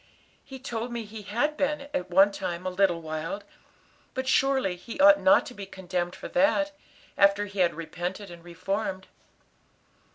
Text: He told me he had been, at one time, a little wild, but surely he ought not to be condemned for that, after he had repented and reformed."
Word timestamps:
He 0.43 0.57
told 0.57 0.91
me 0.91 1.03
he 1.05 1.21
had 1.21 1.55
been, 1.55 1.81
at 1.93 2.09
one 2.09 2.31
time, 2.31 2.65
a 2.65 2.71
little 2.71 3.03
wild, 3.03 3.43
but 4.15 4.27
surely 4.27 4.75
he 4.75 4.99
ought 4.99 5.19
not 5.19 5.45
to 5.45 5.53
be 5.53 5.67
condemned 5.67 6.15
for 6.15 6.27
that, 6.29 6.71
after 7.19 7.45
he 7.45 7.59
had 7.59 7.75
repented 7.75 8.31
and 8.31 8.43
reformed." 8.43 9.05